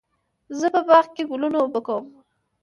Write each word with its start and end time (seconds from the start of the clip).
زه 0.59 0.67
په 0.73 0.81
باغ 0.87 1.05
کې 1.15 1.23
ګلونه 1.29 1.57
اوبه 1.61 1.79
کوم. 1.87 2.05